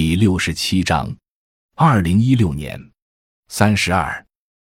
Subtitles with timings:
[0.00, 1.12] 第六十七章，
[1.74, 2.80] 二零一六年
[3.48, 4.24] 三十二，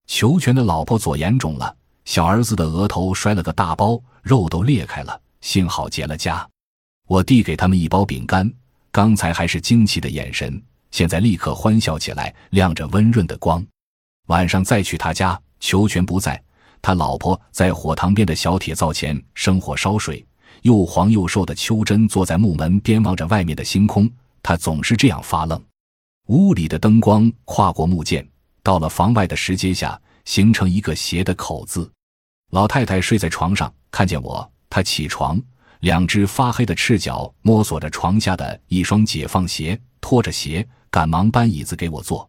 [0.09, 6.45] 裘全的老婆左眼肿了，小儿子的额头摔了个大包，肉都裂开了，幸好结了痂。
[7.07, 8.53] 我递给他们一包饼干，
[8.91, 13.65] 刚才还是惊奇的眼神，现在立刻欢笑起来，亮着温润的光。
[14.27, 16.43] 晚上再去他家，裘全不在，
[16.83, 20.27] 他老婆在火塘边的小铁灶前生火烧水，
[20.63, 24.11] 又黄又瘦的秋珍坐在木门边望着外面的星空。
[24.43, 25.63] 他总是这样发愣。
[26.29, 28.27] 屋里的灯光跨过木剑，
[28.63, 31.91] 到了房外的石阶下，形成一个斜的口字。
[32.51, 35.41] 老太太睡在床上，看见我，她起床，
[35.81, 42.29] 两只发黑的赤脚摸索着床下的一双解放鞋，拖着鞋，赶忙搬椅子给我坐。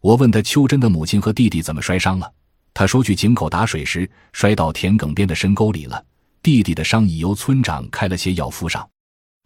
[0.00, 2.32] 我问她秋珍的母亲和弟弟怎么摔伤了，
[2.72, 6.04] 她说去井口打水时摔到田埂边的深沟里了。
[6.42, 8.88] 弟弟的伤已由村长开了些药敷上。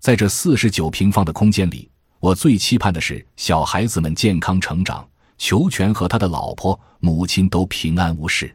[0.01, 1.91] 在这四十九平方的空间里。
[2.20, 8.55] 我最期盼的是小孩子们健康成长，裘全和他的老婆、母亲都平安无事。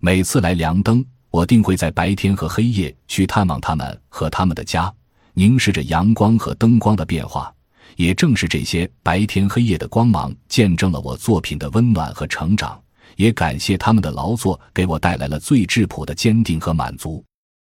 [0.00, 4.92] 每次来凉灯，我定会在白天和黑夜去探望他们和他们的家，
[5.34, 7.54] 凝视着阳光和灯光的变化。
[7.94, 12.82] 也正是这些白天黑夜的光芒，见证了我作品的温暖和成长。
[13.14, 17.24] 也感谢他们的劳作，给我带来了最质朴的坚定和满足。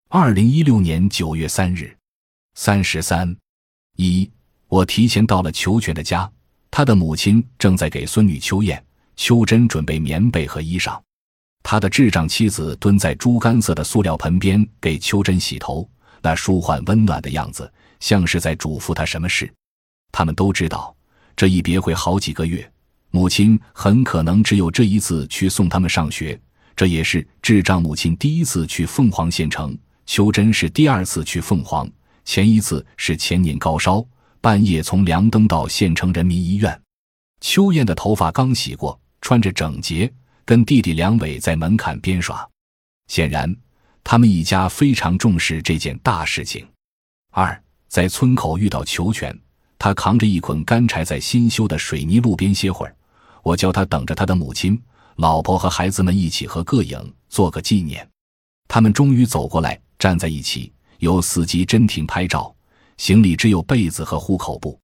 [0.09, 1.97] 二零一六年九月三日，
[2.53, 3.35] 三十三
[3.95, 4.29] 一。
[4.73, 6.27] 我提前到了裘全的家，
[6.71, 8.83] 他的母亲正在给孙女秋燕、
[9.15, 10.99] 秋珍准备棉被和衣裳，
[11.61, 15.87] 他的智障妻子蹲在猪肝色的塑料盆边给秋珍洗头，
[16.23, 19.47] 那舒缓温暖的样子，像是在嘱咐她什么事。
[20.11, 20.95] 他们都知道，
[21.35, 22.67] 这一别会好几个月，
[23.11, 26.41] 母亲很可能只有这一次去送他们上学，
[26.75, 29.77] 这也是智障母亲第一次去凤凰县城，
[30.07, 31.87] 秋珍是第二次去凤凰，
[32.25, 34.03] 前一次是前年高烧。
[34.43, 36.81] 半夜从梁登到县城人民医院，
[37.39, 40.13] 秋燕的头发刚洗过，穿着整洁，
[40.43, 42.45] 跟弟弟梁伟在门槛边耍。
[43.07, 43.55] 显然，
[44.03, 46.67] 他们一家非常重视这件大事情。
[47.31, 49.33] 二在村口遇到裘全，
[49.79, 52.93] 他扛着一捆干柴在新修的水泥路边歇会儿，
[53.43, 54.77] 我叫他等着他的母亲、
[55.15, 58.05] 老婆和孩子们一起合个影，做个纪念。
[58.67, 62.53] 他们终于走过来，站在一起，由司机真挺拍照。
[62.97, 64.79] 行李只有被子和户口簿。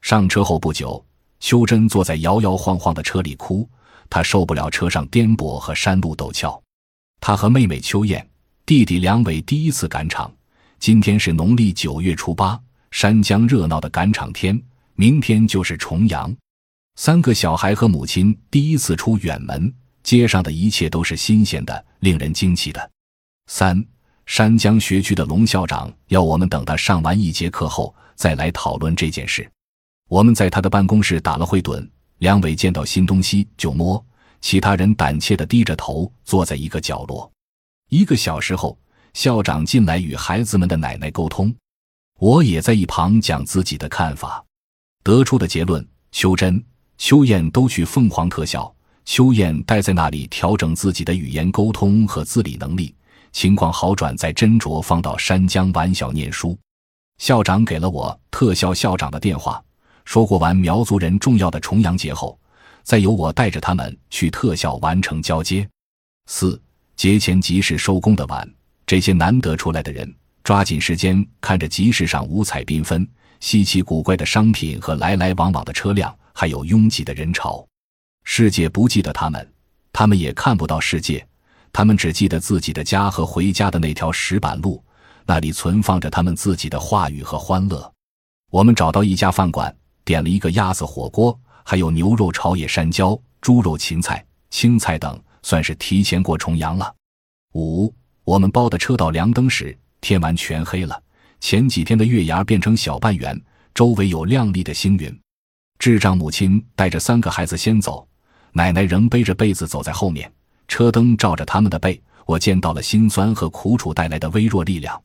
[0.00, 1.04] 上车后不久，
[1.40, 3.68] 秋珍坐在摇摇晃晃的车里哭，
[4.08, 6.60] 她受不了车上颠簸和山路陡峭。
[7.20, 8.26] 她和妹妹秋燕、
[8.64, 10.32] 弟弟梁伟第一次赶场。
[10.78, 12.60] 今天是农历九月初八，
[12.92, 14.60] 山江热闹的赶场天。
[14.94, 16.34] 明天就是重阳，
[16.96, 22.90] 三个小孩和母亲第一次出远门，街上的一切都是新鲜的，令人惊奇的。
[23.46, 23.84] 三。
[24.28, 29.50] 山江学区的龙校长要我们等他上完一节课后再来讨论这件事。
[30.06, 31.88] 我们在他的办公室打了会盹。
[32.18, 34.04] 梁伟见到新东西就摸，
[34.42, 37.30] 其他人胆怯地低着头坐在一个角落。
[37.88, 38.78] 一个小时后，
[39.14, 41.52] 校长进来与孩子们的奶奶沟通，
[42.18, 44.44] 我也在一旁讲自己的看法。
[45.02, 46.62] 得出的结论：秋珍、
[46.98, 48.70] 秋燕都去凤凰特校，
[49.06, 52.94] 秋燕待在那里调整自己的语言沟通和自理能力。
[53.38, 56.58] 情况好转，再斟酌放到山江晚小念书。
[57.18, 59.62] 校长给了我特校校长的电话，
[60.04, 62.36] 说过完苗族人重要的重阳节后，
[62.82, 65.64] 再由我带着他们去特校完成交接。
[66.26, 66.60] 四
[66.96, 68.52] 节前集市收工的晚，
[68.84, 70.12] 这些难得出来的人
[70.42, 77.64] 抓紧时间看着集市上五彩缤纷、稀奇古怪的商品和来来往往的车辆，还有拥挤的人潮。
[78.24, 79.48] 世界不记得他们，
[79.92, 81.24] 他们也看不到世界。
[81.72, 84.82] 他们只记得自己的家和回家的那条石板路，
[85.26, 87.92] 那里存放着他们自己的话语和欢乐。
[88.50, 89.74] 我们找到一家饭馆，
[90.04, 96.94] 点了一个鸭子火锅，还有牛肉炒野山椒、猪肉芹菜、青菜等，算是提前过重阳了。
[97.54, 101.00] 五，我们包的车到凉灯时，天完全黑了。
[101.40, 103.40] 前几天的月牙变成小半圆，
[103.74, 105.20] 周围有亮丽的星云。
[105.78, 108.08] 智障母亲带着三个孩子先走，
[108.52, 110.32] 奶奶仍背着被子走在后面。
[110.68, 115.02] 车灯照着他们的背，我见到了辛酸和苦楚带来的微弱力量。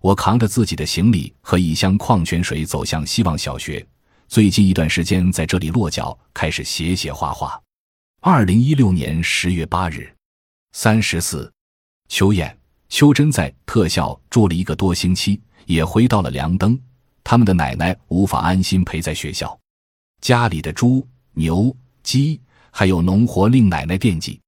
[0.00, 3.84] 我扛着自己的行李和一箱矿泉水走向希望小学。
[4.28, 7.60] 最近一段时间在这里落脚，开始写写画画。
[8.20, 10.14] 二零一六年十月八日，
[10.72, 11.50] 三十四，
[12.08, 12.56] 秋燕、
[12.88, 16.78] 秋珍在特校住了一个多星期，也回到了凉灯。
[17.24, 19.58] 他们的奶奶无法安心陪在学校，
[20.20, 22.40] 家里的猪、牛、鸡
[22.70, 24.40] 还有农活令奶奶惦记。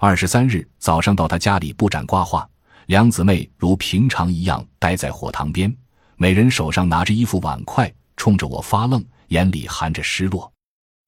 [0.00, 2.48] 二十三日早上到他家里布展挂画，
[2.86, 5.76] 两姊妹如平常一样待在火塘边，
[6.14, 10.48] 每人手上拿着一副碗筷，冲着我发愣，眼里含着失落。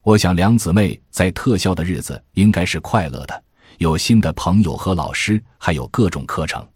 [0.03, 3.45] 我想两姊妹在特校的日子应该是快乐的，
[3.79, 6.67] 有新的朋友和老师，还有各种课程。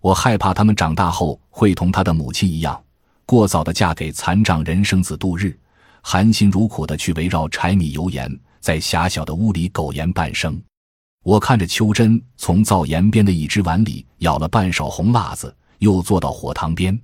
[0.00, 2.82] 我害怕他们长大后会同她的母亲一样，
[3.26, 5.54] 过早的嫁给残障人生子度日，
[6.00, 10.58] 含辛茹苦的去围绕柴米油盐，在狭小的屋里苟延半生。
[11.22, 16.98] 我看着秋珍从灶沿边的一只碗里舀了半勺红辣子，又坐到火塘边。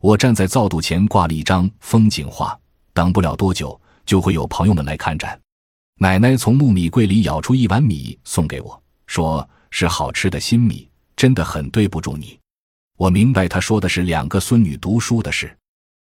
[0.00, 2.58] 我站在灶肚前挂了一张风景画，
[2.92, 3.78] 等不了多久。
[4.06, 5.40] 就会有朋友们来看展。
[6.00, 12.36] 奶奶从木米柜里舀出一碗米送给我，说是好吃的新米，真的很对不住你。
[12.96, 15.56] 我明白她说的是两个孙女读书的事。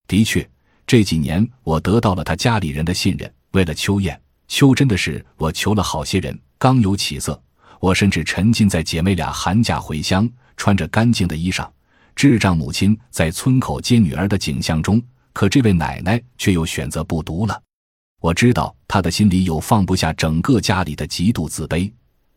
[0.09, 0.51] 的确，
[0.85, 3.33] 这几年我得到了她家里人的信任。
[3.53, 7.43] 为了秋燕、秋真的事，我求了好些人，刚有起色。
[7.81, 11.69] 我甚至沉浸在姐妹俩寒假回乡，穿着干净的衣裳，
[12.15, 15.03] 智障母亲在村口接女儿的景象中。
[15.33, 17.61] 可这位奶奶却又选择不读了。
[18.21, 21.91] 我知道他的心里有放不下整个家里的极度自卑，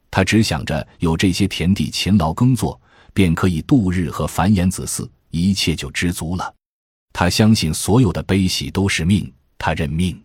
[0.10, 2.82] 他只想着有这些田地勤劳耕作，
[3.14, 6.52] 便可以度日和繁衍子嗣，一切就知足了。
[7.14, 10.20] 他相信所有的悲喜都是命，他认命。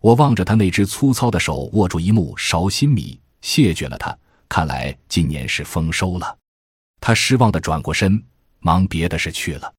[0.00, 4.16] 我望着他那只粗糙的手握住一木勺新米，谢绝了他。
[4.48, 6.38] 看来今年是丰收了。
[7.00, 8.22] 他失望地转过身，
[8.60, 9.72] 忙别的事去了。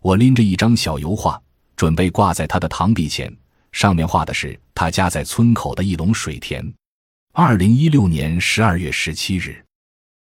[0.00, 1.40] 我拎着一张小油画，
[1.76, 3.32] 准备挂在他的堂壁前。
[3.70, 6.74] 上面画的是他家在村口的一垄水田。
[7.32, 9.64] 二零一六年十二月十七日。